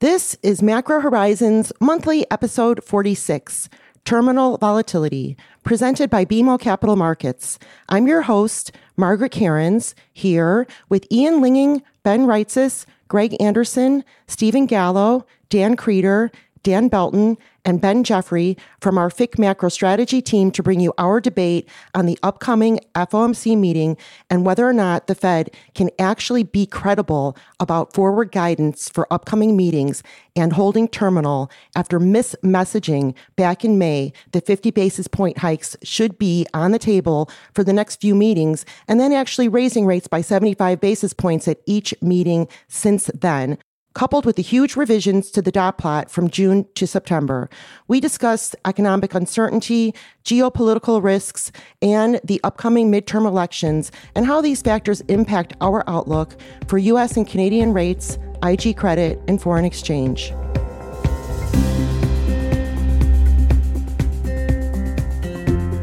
[0.00, 3.68] This is Macro Horizons monthly episode 46,
[4.04, 7.58] Terminal Volatility, presented by BMO Capital Markets.
[7.88, 15.26] I'm your host, Margaret Kerins, here with Ian Lyngen, Ben Reitzes, Greg Anderson, Stephen Gallo,
[15.48, 17.36] Dan Krieter, Dan Belton,
[17.68, 22.06] and Ben Jeffery from our FIC Macro Strategy team to bring you our debate on
[22.06, 23.98] the upcoming FOMC meeting
[24.30, 29.54] and whether or not the Fed can actually be credible about forward guidance for upcoming
[29.54, 30.02] meetings
[30.34, 36.46] and holding terminal after mismessaging back in May that 50 basis point hikes should be
[36.54, 40.80] on the table for the next few meetings and then actually raising rates by 75
[40.80, 43.58] basis points at each meeting since then
[43.98, 47.50] coupled with the huge revisions to the dot plot from June to September.
[47.88, 49.92] We discussed economic uncertainty,
[50.24, 51.50] geopolitical risks,
[51.82, 56.36] and the upcoming midterm elections and how these factors impact our outlook
[56.68, 57.16] for U.S.
[57.16, 60.32] and Canadian rates, IG credit, and foreign exchange.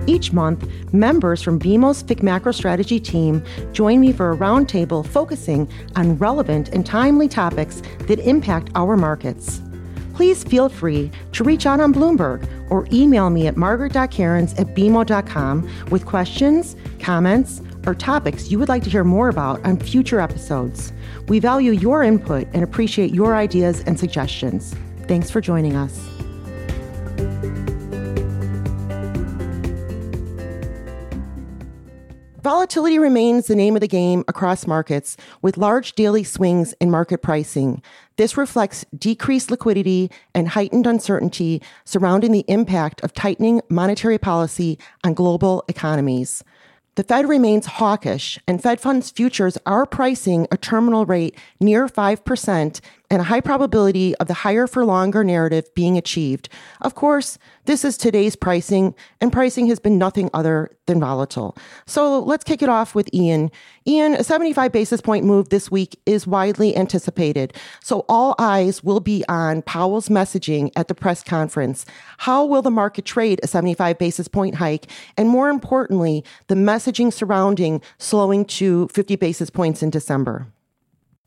[0.08, 5.68] Each month, members from BMO's FIC Macro Strategy team join me for a roundtable focusing
[5.96, 9.62] on relevant and timely topics that impact our markets.
[10.14, 15.70] Please feel free to reach out on Bloomberg or email me at margaret.kerins at bmo.com
[15.90, 20.94] with questions, comments, or topics you would like to hear more about on future episodes.
[21.28, 24.74] We value your input and appreciate your ideas and suggestions.
[25.08, 26.15] Thanks for joining us.
[32.46, 37.24] Volatility remains the name of the game across markets, with large daily swings in market
[37.24, 37.82] pricing.
[38.18, 45.16] This reflects decreased liquidity and heightened uncertainty surrounding the impact of tightening monetary policy on
[45.16, 46.44] global economies.
[46.94, 52.80] The Fed remains hawkish, and Fed funds futures are pricing a terminal rate near 5%
[53.10, 56.50] and a high probability of the higher for longer narrative being achieved.
[56.82, 61.58] Of course, this is today's pricing, and pricing has been nothing other than volatile.
[61.88, 63.50] So let's kick it off with Ian.
[63.88, 67.54] Ian, a 75 basis point move this week is widely anticipated.
[67.82, 71.86] So all eyes will be on Powell's messaging at the press conference.
[72.20, 74.88] How will the market trade a 75 basis point hike?
[75.18, 80.48] And more importantly, the messaging surrounding slowing to 50 basis points in December.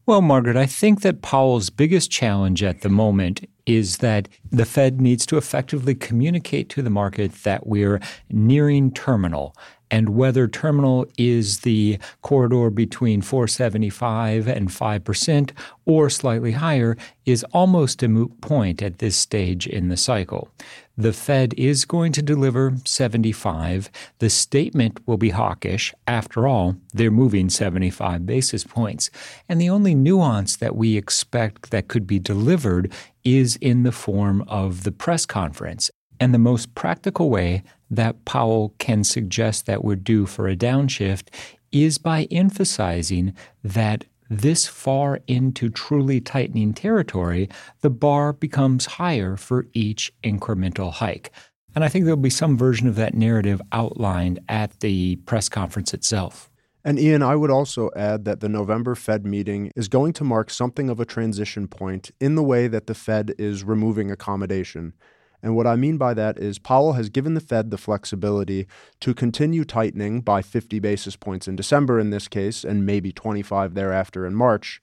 [0.09, 5.03] Well, Margaret, I think that Powell's biggest challenge at the moment is that the Fed
[5.03, 9.55] needs to effectively communicate to the market that we're nearing terminal
[9.91, 15.51] and whether terminal is the corridor between 475 and 5%
[15.87, 20.51] or slightly higher is almost a moot point at this stage in the cycle.
[20.97, 23.89] The Fed is going to deliver 75.
[24.19, 25.95] The statement will be hawkish.
[26.09, 29.09] After all, they're moving 75 basis points.
[29.49, 34.43] And the only nuance that we expect that could be delivered is in the form
[34.49, 35.89] of the press conference.
[36.19, 41.29] And the most practical way that Powell can suggest that we're due for a downshift
[41.73, 47.49] is by emphasizing that this far into truly tightening territory,
[47.81, 51.31] the bar becomes higher for each incremental hike.
[51.75, 55.95] And I think there'll be some version of that narrative outlined at the press conference
[55.95, 56.51] itself.
[56.85, 60.51] And Ian, I would also add that the November Fed meeting is going to mark
[60.51, 64.95] something of a transition point in the way that the Fed is removing accommodation.
[65.43, 68.67] And what I mean by that is Powell has given the Fed the flexibility
[69.01, 73.75] to continue tightening by 50 basis points in December in this case, and maybe 25
[73.75, 74.83] thereafter in March.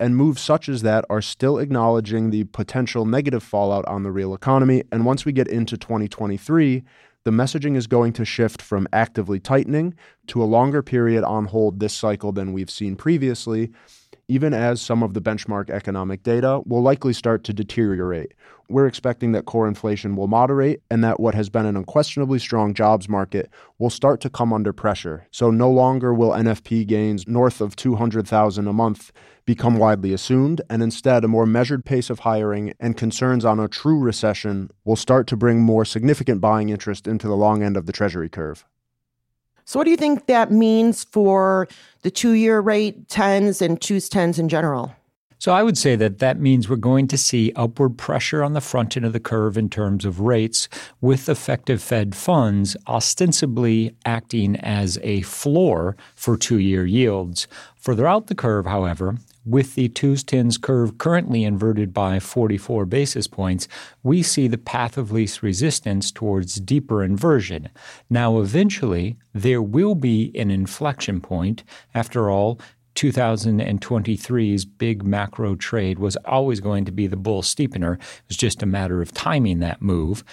[0.00, 4.34] And moves such as that are still acknowledging the potential negative fallout on the real
[4.34, 4.84] economy.
[4.92, 6.84] And once we get into 2023,
[7.24, 9.94] the messaging is going to shift from actively tightening
[10.28, 13.70] to a longer period on hold this cycle than we've seen previously,
[14.28, 18.34] even as some of the benchmark economic data will likely start to deteriorate.
[18.68, 22.74] We're expecting that core inflation will moderate and that what has been an unquestionably strong
[22.74, 25.26] jobs market will start to come under pressure.
[25.30, 29.10] So no longer will NFP gains north of 200,000 a month
[29.46, 33.66] become widely assumed, and instead a more measured pace of hiring and concerns on a
[33.66, 37.86] true recession will start to bring more significant buying interest into the long end of
[37.86, 38.66] the treasury curve.
[39.68, 41.68] So, what do you think that means for
[42.00, 44.94] the two year rate, 10s, and twos 10s in general?
[45.40, 48.62] So I would say that that means we're going to see upward pressure on the
[48.62, 50.70] front end of the curve in terms of rates,
[51.02, 57.46] with effective Fed funds ostensibly acting as a floor for two year yields.
[57.76, 59.18] Further out the curve, however,
[59.48, 63.66] with the twos tens curve currently inverted by 44 basis points,
[64.02, 67.68] we see the path of least resistance towards deeper inversion.
[68.10, 71.64] Now, eventually, there will be an inflection point.
[71.94, 72.60] After all,
[72.94, 77.94] 2023's big macro trade was always going to be the bull steepener.
[77.94, 80.24] It was just a matter of timing that move.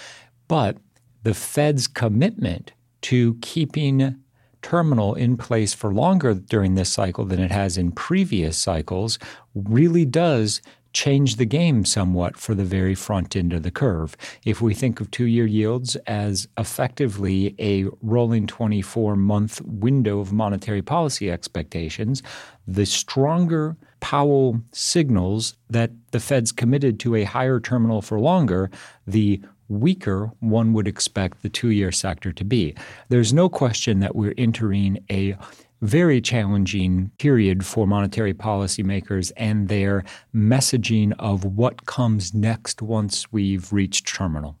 [0.48, 0.76] But
[1.22, 2.72] the Fed's commitment
[3.02, 4.16] to keeping
[4.62, 9.18] terminal in place for longer during this cycle than it has in previous cycles
[9.54, 10.60] really does
[10.96, 14.16] change the game somewhat for the very front end of the curve.
[14.46, 20.32] If we think of two year yields as effectively a rolling 24 month window of
[20.32, 22.22] monetary policy expectations,
[22.66, 28.70] the stronger Powell signals that the Fed's committed to a higher terminal for longer,
[29.06, 32.74] the weaker one would expect the two year sector to be.
[33.08, 35.36] There's no question that we're entering a
[35.82, 40.04] very challenging period for monetary policymakers and their
[40.34, 44.58] messaging of what comes next once we've reached terminal.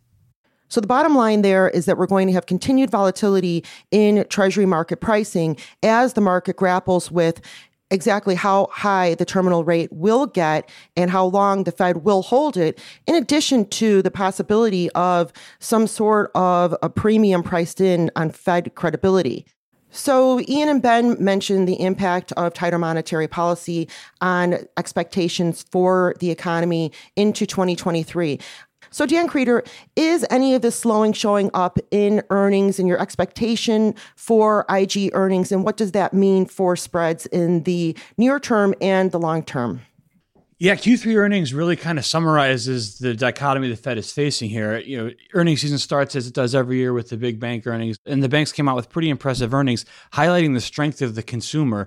[0.68, 4.66] So the bottom line there is that we're going to have continued volatility in treasury
[4.66, 7.40] market pricing as the market grapples with
[7.90, 12.56] exactly how high the terminal rate will get and how long the Fed will hold
[12.56, 18.30] it, in addition to the possibility of some sort of a premium priced in on
[18.30, 19.46] Fed credibility.
[19.90, 23.88] So, Ian and Ben mentioned the impact of tighter monetary policy
[24.20, 28.38] on expectations for the economy into 2023.
[28.90, 33.94] So, Dan Krieter, is any of this slowing showing up in earnings and your expectation
[34.14, 35.52] for IG earnings?
[35.52, 39.82] And what does that mean for spreads in the near term and the long term?
[40.58, 44.78] Yeah, Q3 earnings really kind of summarizes the dichotomy the Fed is facing here.
[44.78, 47.98] You know, earnings season starts as it does every year with the big bank earnings,
[48.06, 49.84] and the banks came out with pretty impressive earnings,
[50.14, 51.86] highlighting the strength of the consumer,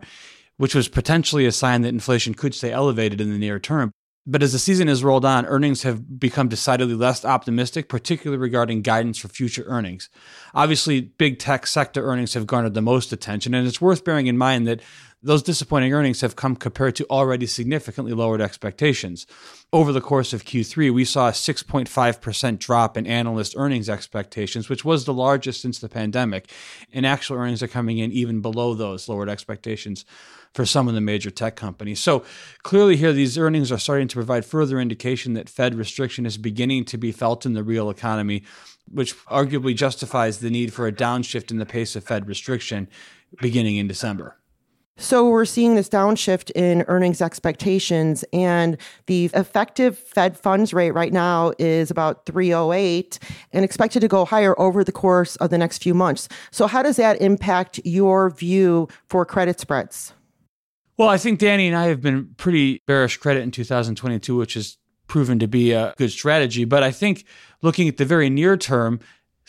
[0.58, 3.92] which was potentially a sign that inflation could stay elevated in the near term.
[4.28, 8.82] But as the season has rolled on, earnings have become decidedly less optimistic, particularly regarding
[8.82, 10.10] guidance for future earnings.
[10.54, 14.38] Obviously, big tech sector earnings have garnered the most attention, and it's worth bearing in
[14.38, 14.82] mind that
[15.22, 19.26] those disappointing earnings have come compared to already significantly lowered expectations.
[19.74, 24.86] Over the course of Q3, we saw a 6.5% drop in analyst earnings expectations, which
[24.86, 26.50] was the largest since the pandemic.
[26.94, 30.06] And actual earnings are coming in even below those lowered expectations
[30.54, 32.00] for some of the major tech companies.
[32.00, 32.24] So
[32.64, 36.86] clearly, here, these earnings are starting to provide further indication that Fed restriction is beginning
[36.86, 38.44] to be felt in the real economy,
[38.92, 42.88] which arguably justifies the need for a downshift in the pace of Fed restriction
[43.42, 44.36] beginning in December.
[45.02, 48.76] So we're seeing this downshift in earnings expectations and
[49.06, 53.18] the effective Fed funds rate right now is about 308
[53.54, 56.28] and expected to go higher over the course of the next few months.
[56.52, 60.12] So how does that impact your view for credit spreads?
[61.00, 64.78] Well, I think Danny and I have been pretty bearish credit in 2022, which has
[65.08, 66.66] proven to be a good strategy.
[66.66, 67.24] But I think
[67.62, 69.00] looking at the very near term,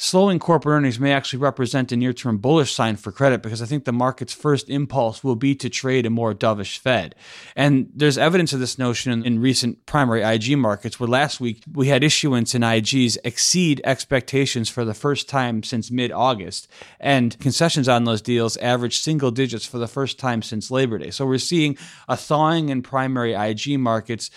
[0.00, 3.66] slowing corporate earnings may actually represent a near term bullish sign for credit because I
[3.66, 7.14] think the market's first impulse will be to trade a more dovish Fed.
[7.54, 11.88] And there's evidence of this notion in, recent primary IG markets, where last week we
[11.88, 16.66] had issuance in IGs exceed expectations for the first time since mid August.
[16.98, 21.10] And concessions on those deals averaged single digits for the first time since Labor Day.
[21.10, 21.76] So we're seeing
[22.08, 24.30] a thawing in primary IG markets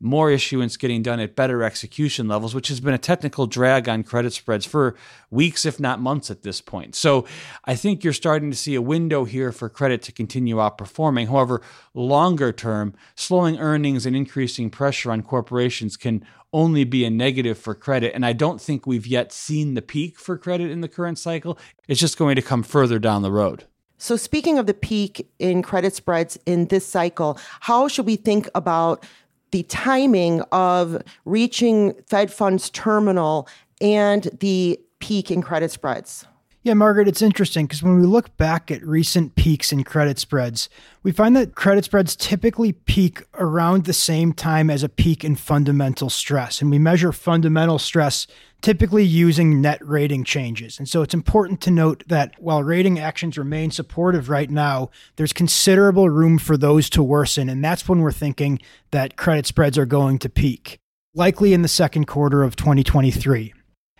[0.00, 4.04] more issuance getting done at better execution levels, which has been a technical drag on
[4.04, 4.94] credit spreads for
[5.30, 6.94] weeks, if not months at this point.
[6.94, 7.26] So
[7.64, 11.28] I think you're starting to see a window here for credit to continue outperforming.
[11.28, 11.62] However,
[11.94, 17.74] longer term, slowing earnings and increasing pressure on corporations can only be a negative for
[17.74, 18.14] credit.
[18.14, 21.58] And I don't think we've yet seen the peak for credit in the current cycle.
[21.88, 23.64] It's just going to come further down the road.
[24.00, 28.48] So, speaking of the peak in credit spreads in this cycle, how should we think
[28.54, 29.04] about
[29.50, 33.48] the timing of reaching Fed funds terminal
[33.80, 36.26] and the peak in credit spreads.
[36.62, 40.68] Yeah, Margaret, it's interesting because when we look back at recent peaks in credit spreads,
[41.02, 45.36] we find that credit spreads typically peak around the same time as a peak in
[45.36, 46.60] fundamental stress.
[46.60, 48.26] And we measure fundamental stress
[48.60, 50.78] typically using net rating changes.
[50.78, 55.32] And so it's important to note that while rating actions remain supportive right now, there's
[55.32, 57.48] considerable room for those to worsen.
[57.48, 58.58] And that's when we're thinking
[58.90, 60.78] that credit spreads are going to peak,
[61.14, 63.54] likely in the second quarter of 2023.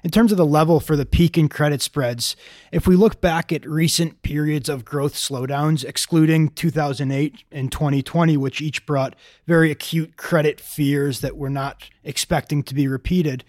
[0.05, 2.37] In terms of the level for the peak in credit spreads,
[2.71, 8.63] if we look back at recent periods of growth slowdowns, excluding 2008 and 2020, which
[8.63, 9.17] each brought
[9.49, 13.43] very acute credit fears that we're not expecting to be repeated,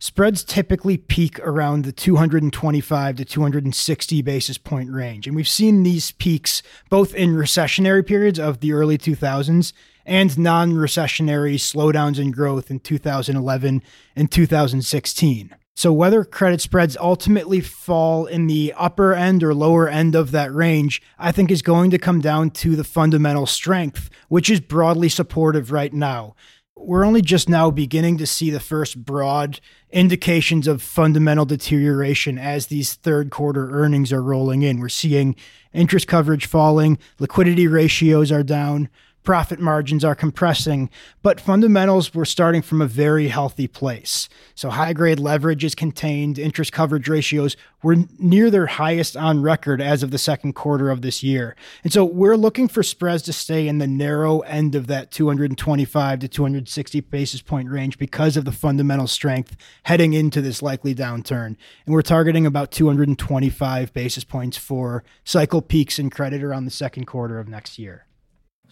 [0.00, 5.28] spreads typically peak around the 225 to 260 basis point range.
[5.28, 9.72] And we've seen these peaks both in recessionary periods of the early 2000s
[10.04, 13.82] and non recessionary slowdowns in growth in 2011
[14.16, 15.54] and 2016.
[15.74, 20.52] So, whether credit spreads ultimately fall in the upper end or lower end of that
[20.54, 25.08] range, I think is going to come down to the fundamental strength, which is broadly
[25.08, 26.34] supportive right now.
[26.76, 29.60] We're only just now beginning to see the first broad
[29.90, 34.78] indications of fundamental deterioration as these third quarter earnings are rolling in.
[34.80, 35.36] We're seeing
[35.72, 38.88] interest coverage falling, liquidity ratios are down,
[39.22, 40.90] profit margins are compressing,
[41.22, 44.28] but fundamentals were starting from a very healthy place.
[44.54, 49.80] So high grade leverage is contained, interest coverage ratios were near their highest on record
[49.80, 51.56] as of the second quarter of this year.
[51.84, 56.18] And so we're looking for spreads to stay in the narrow end of that 225
[56.20, 61.56] to 260 basis point range because of the fundamental strength heading into this likely downturn.
[61.86, 67.06] And we're targeting about 225 basis points for cycle peaks in credit around the second
[67.06, 68.06] quarter of next year.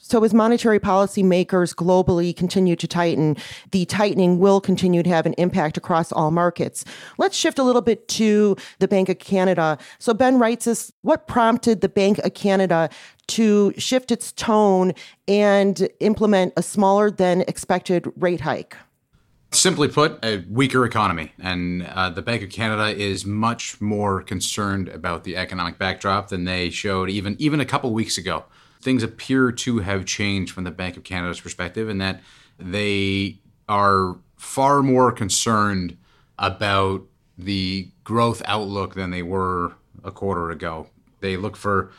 [0.02, 3.36] So, as monetary policy makers globally continue to tighten,
[3.70, 6.86] the tightening will continue to have an impact across all markets.
[7.18, 9.76] Let's shift a little bit to the Bank of Canada.
[9.98, 12.88] So, Ben Reitzes what prompted the Bank of Canada
[13.28, 14.94] to shift its tone
[15.28, 18.76] and implement a smaller than expected rate hike?
[19.52, 21.32] Simply put, a weaker economy.
[21.40, 26.44] And uh, the Bank of Canada is much more concerned about the economic backdrop than
[26.44, 28.46] they showed even, even a couple weeks ago
[28.80, 32.20] things appear to have changed from the Bank of Canada's perspective, and that
[32.58, 35.96] they are far more concerned
[36.38, 37.02] about
[37.36, 40.88] the growth outlook than they were a quarter ago.
[41.20, 41.92] They look for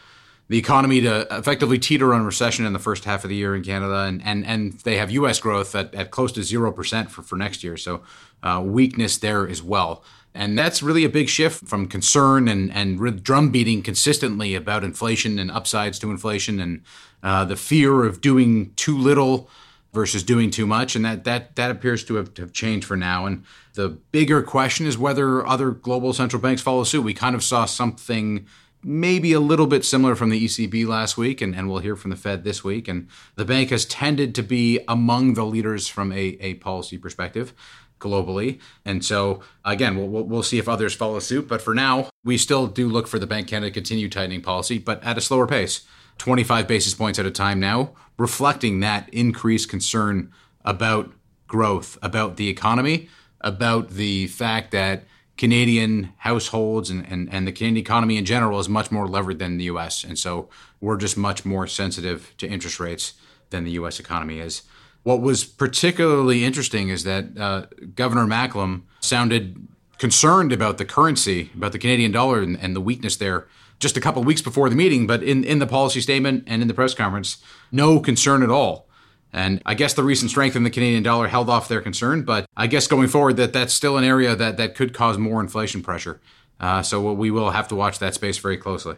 [0.48, 3.64] the economy to effectively teeter on recession in the first half of the year in
[3.64, 5.40] Canada, and and, and they have U.S.
[5.40, 7.78] growth at, at close to zero percent for, for next year.
[7.78, 8.02] So
[8.44, 10.04] uh, weakness there as well.
[10.34, 15.38] And that's really a big shift from concern and, and drum beating consistently about inflation
[15.40, 16.84] and upsides to inflation and
[17.22, 19.50] uh, the fear of doing too little
[19.94, 20.96] versus doing too much.
[20.96, 23.26] And that, that, that appears to have, to have changed for now.
[23.26, 27.02] And the bigger question is whether other global central banks follow suit.
[27.02, 28.48] We kind of saw something
[28.84, 32.10] maybe a little bit similar from the ECB last week, and, and we'll hear from
[32.10, 32.88] the Fed this week.
[32.88, 37.54] And the bank has tended to be among the leaders from a, a policy perspective
[38.02, 38.60] globally.
[38.84, 41.48] And so, again, we'll, we'll see if others follow suit.
[41.48, 44.78] But for now, we still do look for the Bank Canada to continue tightening policy,
[44.78, 45.82] but at a slower pace,
[46.18, 50.32] 25 basis points at a time now, reflecting that increased concern
[50.66, 51.12] about
[51.48, 53.10] growth, about the economy,
[53.42, 55.04] about the fact that
[55.38, 59.58] Canadian households and, and, and the Canadian economy in general is much more levered than
[59.58, 60.04] the US.
[60.04, 63.14] And so we're just much more sensitive to interest rates
[63.50, 64.62] than the US economy is.
[65.04, 67.66] What was particularly interesting is that uh,
[67.96, 69.68] Governor Macklem sounded
[69.98, 73.48] concerned about the currency, about the Canadian dollar and, and the weakness there
[73.80, 76.68] just a couple weeks before the meeting, but in, in the policy statement and in
[76.68, 77.38] the press conference,
[77.72, 78.88] no concern at all.
[79.34, 82.46] And I guess the recent strength in the Canadian dollar held off their concern, but
[82.56, 85.82] I guess going forward that that's still an area that, that could cause more inflation
[85.82, 86.22] pressure.
[86.60, 88.98] Uh, so we will have to watch that space very closely.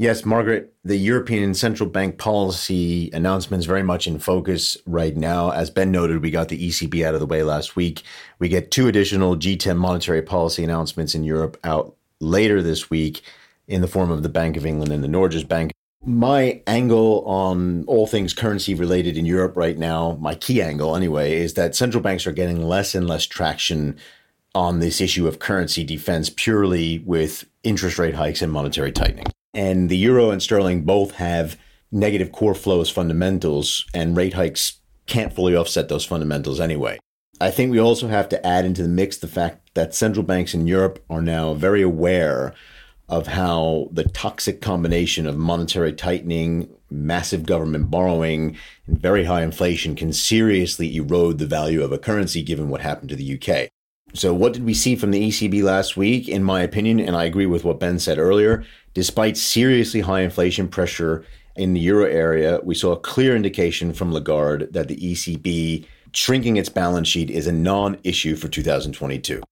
[0.00, 5.50] Yes, Margaret, the European Central Bank policy announcements very much in focus right now.
[5.50, 8.04] As Ben noted, we got the ECB out of the way last week.
[8.38, 13.22] We get two additional G10 monetary policy announcements in Europe out later this week
[13.66, 15.72] in the form of the Bank of England and the Norges Bank.
[16.04, 21.34] My angle on all things currency related in Europe right now, my key angle anyway,
[21.34, 23.98] is that central banks are getting less and less traction
[24.54, 29.26] on this issue of currency defense purely with interest rate hikes and monetary tightening.
[29.54, 31.56] And the euro and sterling both have
[31.90, 36.98] negative core flows fundamentals, and rate hikes can't fully offset those fundamentals anyway.
[37.40, 40.54] I think we also have to add into the mix the fact that central banks
[40.54, 42.52] in Europe are now very aware
[43.08, 49.94] of how the toxic combination of monetary tightening, massive government borrowing, and very high inflation
[49.94, 53.70] can seriously erode the value of a currency given what happened to the UK.
[54.14, 56.28] So, what did we see from the ECB last week?
[56.28, 60.68] In my opinion, and I agree with what Ben said earlier, despite seriously high inflation
[60.68, 61.24] pressure
[61.56, 66.56] in the euro area, we saw a clear indication from Lagarde that the ECB shrinking
[66.56, 69.42] its balance sheet is a non issue for 2022.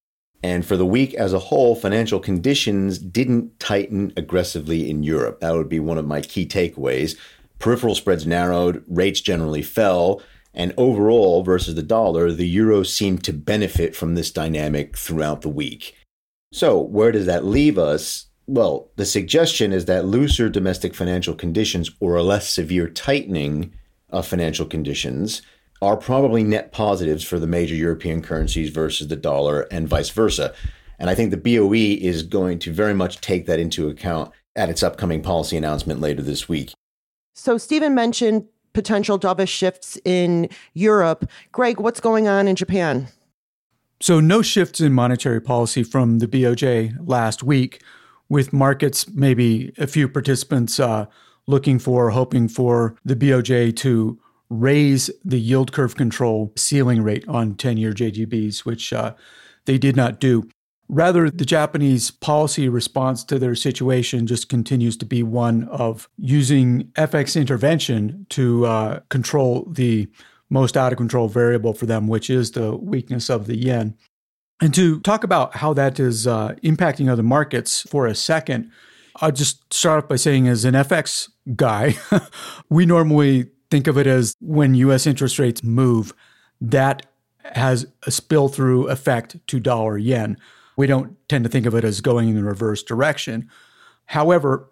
[0.43, 5.41] And for the week as a whole, financial conditions didn't tighten aggressively in Europe.
[5.41, 7.17] That would be one of my key takeaways.
[7.59, 10.23] Peripheral spreads narrowed, rates generally fell,
[10.57, 15.51] and overall, versus the dollar, the euro seemed to benefit from this dynamic throughout the
[15.51, 15.95] week.
[16.51, 18.27] So, where does that leave us?
[18.47, 23.75] Well, the suggestion is that looser domestic financial conditions or a less severe tightening
[24.09, 25.43] of financial conditions
[25.83, 30.55] are probably net positives for the major European currencies versus the dollar and vice versa.
[30.99, 34.71] And I think the BOE is going to very much take that into account at
[34.71, 36.73] its upcoming policy announcement later this week.
[37.35, 41.29] So, Stephen mentioned potential dovish shifts in Europe.
[41.51, 43.09] Greg, what's going on in Japan?
[44.01, 47.83] So, no shifts in monetary policy from the BOJ last week,
[48.29, 51.07] with markets, maybe a few participants uh,
[51.47, 57.55] looking for, hoping for the BOJ to raise the yield curve control ceiling rate on
[57.55, 59.15] 10 year JGBs, which uh,
[59.65, 60.47] they did not do.
[60.89, 66.85] Rather, the Japanese policy response to their situation just continues to be one of using
[66.95, 70.09] FX intervention to uh, control the
[70.49, 73.97] most out of control variable for them, which is the weakness of the yen.
[74.61, 78.71] And to talk about how that is uh, impacting other markets for a second,
[79.17, 81.97] I'll just start off by saying, as an FX guy,
[82.69, 86.15] we normally think of it as when US interest rates move,
[86.61, 87.07] that
[87.43, 90.37] has a spill through effect to dollar yen.
[90.77, 93.51] We don't tend to think of it as going in the reverse direction.
[94.07, 94.69] However,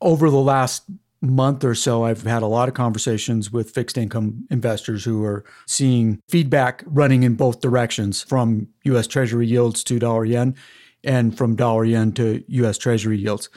[0.00, 0.84] over the last
[1.20, 5.44] month or so, I've had a lot of conversations with fixed income investors who are
[5.66, 10.56] seeing feedback running in both directions from US Treasury yields to dollar yen
[11.04, 13.48] and from dollar yen to US Treasury yields.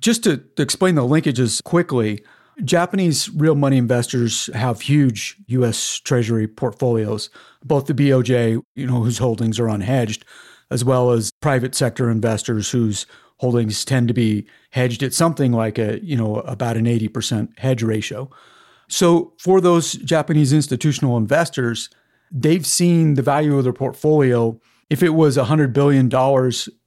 [0.00, 2.22] Just to explain the linkages quickly,
[2.64, 7.30] Japanese real money investors have huge US Treasury portfolios,
[7.64, 10.22] both the BOJ, you know, whose holdings are unhedged,
[10.70, 13.06] as well as private sector investors whose
[13.38, 17.82] holdings tend to be hedged at something like a, you know, about an 80% hedge
[17.82, 18.30] ratio.
[18.88, 21.88] So for those Japanese institutional investors,
[22.30, 24.58] they've seen the value of their portfolio.
[24.90, 26.08] If it was $100 billion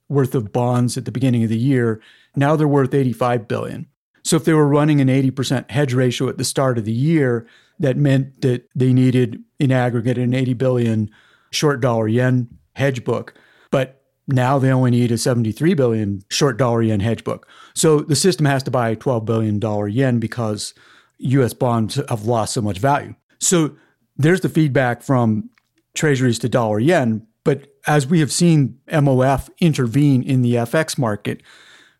[0.08, 2.00] worth of bonds at the beginning of the year,
[2.36, 3.86] now they're worth 85 billion.
[4.24, 7.46] So if they were running an 80% hedge ratio at the start of the year,
[7.78, 11.10] that meant that they needed in aggregate an 80 billion
[11.50, 13.34] short dollar yen hedge book.
[13.72, 17.48] But now they only need a 73 billion short dollar yen hedge book.
[17.74, 20.74] So the system has to buy 12 billion dollar yen because
[21.18, 23.16] US bonds have lost so much value.
[23.40, 23.74] So
[24.16, 25.50] there's the feedback from
[25.94, 31.42] treasuries to dollar yen, but as we have seen MOF intervene in the FX market,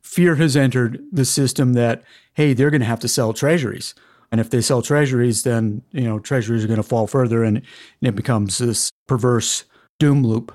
[0.01, 2.03] fear has entered the system that
[2.35, 3.95] hey, they're going to have to sell treasuries.
[4.31, 7.59] And if they sell treasuries, then you know treasuries are going to fall further, and,
[7.59, 9.65] and it becomes this perverse
[10.03, 10.53] doom loop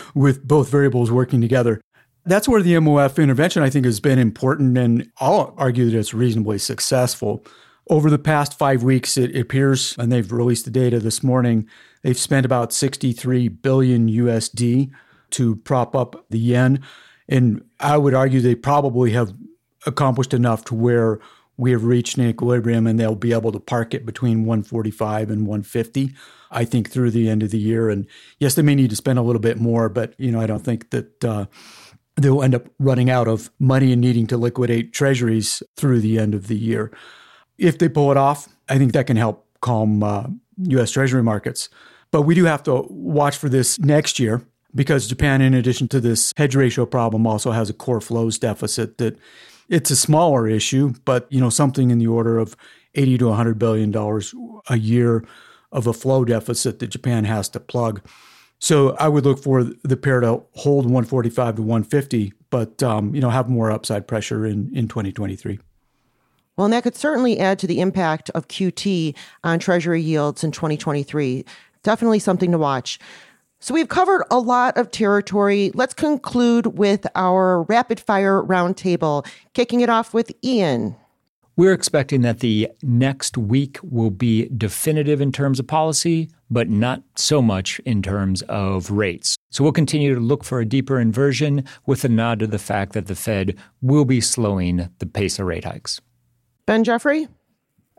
[0.14, 1.80] with both variables working together.
[2.26, 6.14] That's where the MOF intervention, I think, has been important, and I'll argue that it's
[6.14, 7.44] reasonably successful.
[7.90, 11.68] Over the past five weeks, it appears, and they've released the data this morning,
[12.02, 14.92] they've spent about 63 billion USD
[15.30, 16.80] to prop up the yen.
[17.28, 19.34] And I would argue they probably have
[19.86, 21.18] accomplished enough to where
[21.56, 25.46] we have reached an equilibrium and they'll be able to park it between 145 and
[25.46, 26.14] 150
[26.50, 27.90] i think through the end of the year.
[27.90, 28.06] And
[28.38, 30.64] yes they may need to spend a little bit more but you know i don't
[30.64, 31.46] think that uh,
[32.16, 36.34] they'll end up running out of money and needing to liquidate treasuries through the end
[36.34, 36.92] of the year.
[37.58, 40.26] If they pull it off i think that can help calm uh,
[40.70, 41.68] us treasury markets.
[42.10, 46.00] But we do have to watch for this next year because japan in addition to
[46.00, 49.18] this hedge ratio problem also has a core flows deficit that
[49.68, 52.56] it's a smaller issue, but you know something in the order of
[52.94, 54.34] 80 to 100 billion dollars
[54.68, 55.24] a year
[55.72, 58.00] of a flow deficit that Japan has to plug.
[58.60, 63.20] So I would look for the pair to hold 145 to 150, but um, you
[63.20, 65.58] know have more upside pressure in in 2023.
[66.56, 70.52] Well, and that could certainly add to the impact of QT on Treasury yields in
[70.52, 71.44] 2023.
[71.82, 73.00] Definitely something to watch.
[73.60, 75.70] So we've covered a lot of territory.
[75.74, 80.96] Let's conclude with our rapid fire roundtable, kicking it off with Ian.
[81.56, 87.02] We're expecting that the next week will be definitive in terms of policy, but not
[87.14, 89.36] so much in terms of rates.
[89.50, 92.92] So we'll continue to look for a deeper inversion with a nod to the fact
[92.94, 96.00] that the Fed will be slowing the pace of rate hikes.
[96.66, 97.28] Ben Jeffery?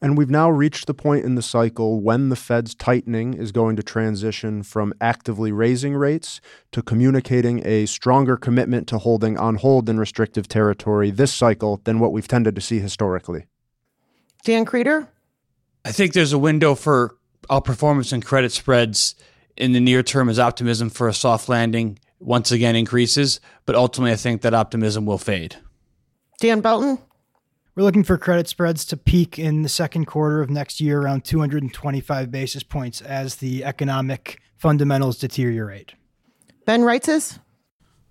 [0.02, 3.78] And we've now reached the point in the cycle when the Fed's tightening is going
[3.78, 6.42] to transition from actively raising rates
[6.74, 12.00] to communicating a stronger commitment to holding on hold in restrictive territory this cycle than
[12.00, 13.46] what we've tended to see historically.
[14.44, 15.08] Dan Krieter?
[15.86, 17.16] I think there's a window for
[17.50, 19.16] outperformance and credit spreads
[19.56, 24.12] in the near term as optimism for a soft landing once again increases, but ultimately
[24.12, 25.58] I think that optimism will fade.
[26.40, 27.00] Dan Belton?
[27.76, 31.26] We're looking for credit spreads to peak in the second quarter of next year around
[31.26, 35.94] 225 basis points as the economic fundamentals deteriorate.
[36.66, 37.40] Ben Reitzes?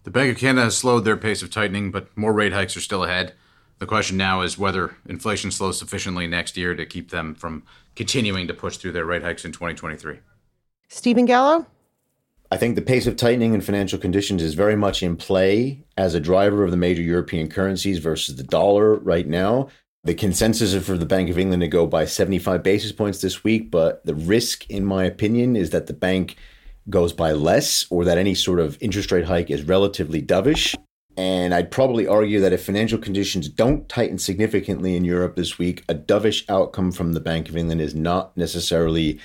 [0.03, 2.83] The Bank of Canada has slowed their pace of tightening, but more rate hikes are
[2.83, 3.33] still ahead.
[3.79, 7.62] The question now is whether inflation slows sufficiently next year to keep them from
[7.96, 10.18] continuing to push through their rate hikes in 2023.
[10.88, 11.66] Stephen Gallo?
[12.55, 16.14] I think the pace of tightening in financial conditions is very much in play as
[16.14, 19.71] a driver of the major European currencies versus the dollar right now.
[20.05, 23.43] The consensus is for the Bank of England to go by 75 basis points this
[23.43, 26.37] week, but the risk, in my opinion, is that the bank
[26.88, 30.77] goes by less or that any sort of interest rate hike is relatively dovish.
[31.17, 35.83] And I'd probably argue that if financial conditions don't tighten significantly in Europe this week,
[35.88, 39.19] a dovish outcome from the Bank of England is not necessarily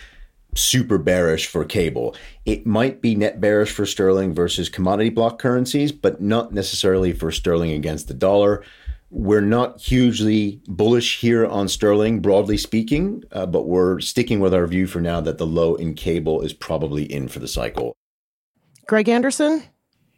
[0.55, 2.15] super bearish for cable.
[2.45, 7.31] It might be net bearish for sterling versus commodity bloc currencies, but not necessarily for
[7.31, 8.63] sterling against the dollar.
[9.11, 14.67] We're not hugely bullish here on sterling, broadly speaking, uh, but we're sticking with our
[14.67, 17.95] view for now that the low in cable is probably in for the cycle.
[18.85, 19.63] Greg Anderson?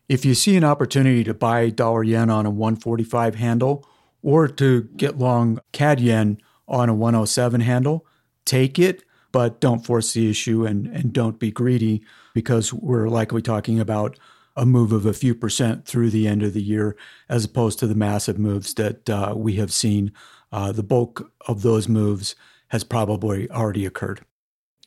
[0.10, 3.88] If you see an opportunity to buy dollar yen on a 145 handle
[4.22, 8.06] or to get long CAD yen on a 107 handle,
[8.44, 13.42] take it, but don't force the issue and, and don't be greedy because we're likely
[13.42, 14.18] talking about
[14.56, 16.96] a move of a few percent through the end of the year,
[17.30, 20.12] as opposed to the massive moves that uh, we have seen.
[20.52, 22.36] Uh, the bulk of those moves
[22.70, 24.22] has probably already occurred.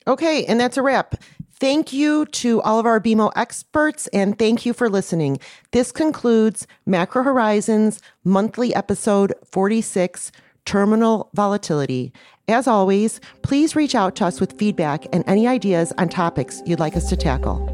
[0.07, 1.15] Okay, and that's a wrap.
[1.59, 5.39] Thank you to all of our BMO experts and thank you for listening.
[5.71, 10.33] This concludes Macro Horizons monthly episode 46
[10.65, 12.13] Terminal Volatility.
[12.49, 16.81] As always, please reach out to us with feedback and any ideas on topics you'd
[16.81, 17.71] like us to tackle.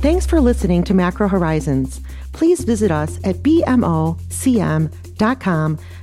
[0.00, 2.00] Thanks for listening to Macro Horizons.
[2.32, 4.18] Please visit us at bmocm.com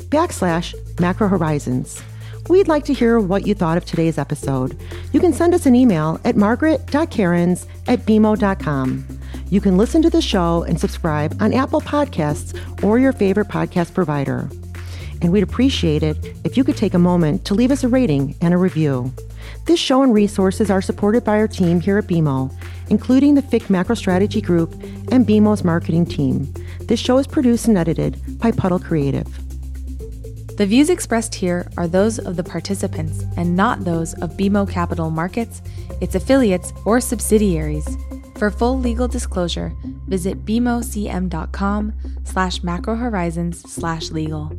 [0.10, 2.02] backslash macro horizons.
[2.50, 4.80] We'd like to hear what you thought of today's episode.
[5.12, 9.19] You can send us an email at margaret.kerins at bmo.com.
[9.50, 13.96] You can listen to the show and subscribe on Apple Podcasts or your favorite podcast
[13.96, 14.48] provider.
[15.22, 18.36] And we'd appreciate it if you could take a moment to leave us a rating
[18.42, 19.12] and a review.
[19.66, 22.54] This show and resources are supported by our team here at BMO,
[22.90, 24.74] including the FIC Macro Strategy Group
[25.12, 26.54] and BMO's marketing team.
[26.82, 29.28] This show is produced and edited by Puddle Creative.
[30.58, 35.10] The views expressed here are those of the participants and not those of BMO Capital
[35.10, 35.62] Markets,
[36.02, 37.88] its affiliates, or subsidiaries.
[38.40, 39.74] For full legal disclosure,
[40.08, 44.54] visit bmocm.com slash macrohorizons slash legal.